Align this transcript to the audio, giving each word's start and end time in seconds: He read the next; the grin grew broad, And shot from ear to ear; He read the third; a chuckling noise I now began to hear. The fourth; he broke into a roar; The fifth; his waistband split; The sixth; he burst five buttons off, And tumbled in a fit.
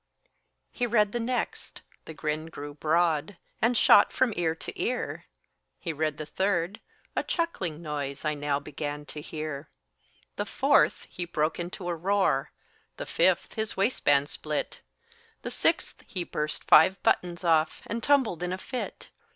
He 0.71 0.87
read 0.87 1.11
the 1.11 1.19
next; 1.19 1.83
the 2.05 2.13
grin 2.15 2.47
grew 2.47 2.73
broad, 2.73 3.37
And 3.61 3.77
shot 3.77 4.11
from 4.11 4.33
ear 4.35 4.55
to 4.55 4.73
ear; 4.81 5.25
He 5.79 5.93
read 5.93 6.17
the 6.17 6.25
third; 6.25 6.81
a 7.15 7.21
chuckling 7.21 7.83
noise 7.83 8.25
I 8.25 8.33
now 8.33 8.59
began 8.59 9.05
to 9.05 9.21
hear. 9.21 9.69
The 10.37 10.45
fourth; 10.47 11.05
he 11.07 11.25
broke 11.25 11.59
into 11.59 11.87
a 11.87 11.93
roar; 11.95 12.51
The 12.97 13.05
fifth; 13.05 13.53
his 13.53 13.77
waistband 13.77 14.27
split; 14.29 14.81
The 15.43 15.51
sixth; 15.51 16.01
he 16.07 16.23
burst 16.23 16.63
five 16.63 17.03
buttons 17.03 17.43
off, 17.43 17.83
And 17.85 18.01
tumbled 18.01 18.41
in 18.41 18.51
a 18.51 18.57
fit. 18.57 19.11